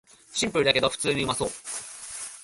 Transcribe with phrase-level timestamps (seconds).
[0.33, 1.49] シンプルだけど普通にうまそう